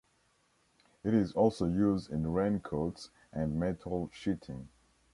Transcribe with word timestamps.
It 1.03 1.13
is 1.13 1.31
also 1.33 1.67
used 1.67 2.09
in 2.09 2.33
raincoats 2.33 3.11
and 3.31 3.59
metal 3.59 4.09
sheeting. 4.11 4.67